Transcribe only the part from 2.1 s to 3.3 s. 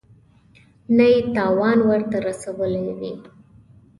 رسولی وي.